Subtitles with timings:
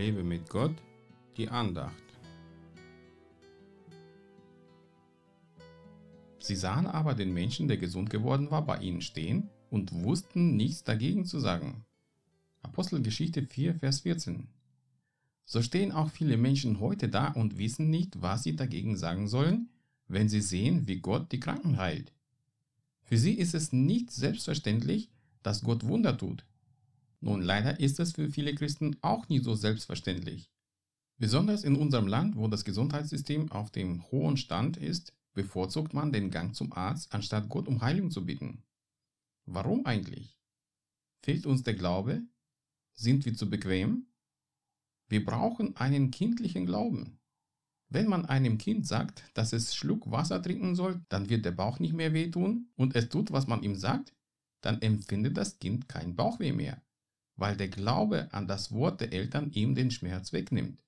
[0.00, 0.74] Lebe mit Gott,
[1.36, 1.92] die Andacht.
[6.38, 10.84] Sie sahen aber den Menschen, der gesund geworden war, bei ihnen stehen und wussten nichts
[10.84, 11.84] dagegen zu sagen.
[12.62, 14.48] Apostelgeschichte 4, Vers 14.
[15.44, 19.68] So stehen auch viele Menschen heute da und wissen nicht, was sie dagegen sagen sollen,
[20.08, 22.10] wenn sie sehen, wie Gott die Kranken heilt.
[23.02, 25.10] Für sie ist es nicht selbstverständlich,
[25.42, 26.46] dass Gott Wunder tut.
[27.20, 30.50] Nun, leider ist es für viele Christen auch nicht so selbstverständlich.
[31.18, 36.30] Besonders in unserem Land, wo das Gesundheitssystem auf dem hohen Stand ist, bevorzugt man den
[36.30, 38.64] Gang zum Arzt, anstatt Gott um Heilung zu bitten.
[39.44, 40.38] Warum eigentlich?
[41.22, 42.22] Fehlt uns der Glaube?
[42.94, 44.06] Sind wir zu bequem?
[45.08, 47.18] Wir brauchen einen kindlichen Glauben.
[47.88, 51.80] Wenn man einem Kind sagt, dass es Schluck Wasser trinken soll, dann wird der Bauch
[51.80, 54.14] nicht mehr wehtun und es tut, was man ihm sagt,
[54.62, 56.80] dann empfindet das Kind kein Bauchweh mehr,
[57.40, 60.84] weil der Glaube an das Wort der Eltern ihm den Schmerz wegnimmt.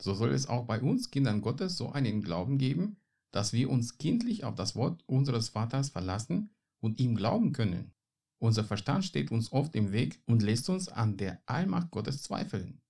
[0.00, 2.98] So soll es auch bei uns Kindern Gottes so einen Glauben geben,
[3.32, 6.50] dass wir uns kindlich auf das Wort unseres Vaters verlassen
[6.80, 7.92] und ihm glauben können.
[8.38, 12.80] Unser Verstand steht uns oft im Weg und lässt uns an der Allmacht Gottes zweifeln.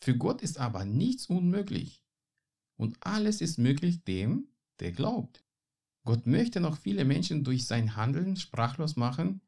[0.00, 2.02] Für Gott ist aber nichts unmöglich.
[2.76, 4.48] Und alles ist möglich dem,
[4.80, 5.44] der glaubt.
[6.04, 9.40] Gott möchte noch viele Menschen durch sein Handeln sprachlos machen,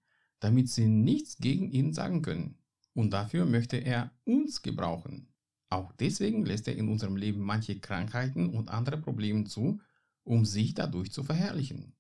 [0.47, 2.57] damit sie nichts gegen ihn sagen können.
[2.95, 5.27] Und dafür möchte er uns gebrauchen.
[5.71, 9.81] Auch deswegen lässt er in unserem Leben manche Krankheiten und andere Probleme zu,
[10.23, 11.97] um sich dadurch zu verherrlichen.